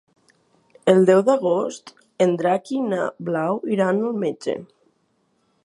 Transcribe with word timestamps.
El 0.93 1.03
deu 1.09 1.19
d'agost 1.27 1.93
en 2.25 2.33
Drac 2.41 2.73
i 2.77 2.81
na 2.93 3.05
Blau 3.29 3.61
iran 3.77 4.01
al 4.09 4.19
metge. 4.25 4.57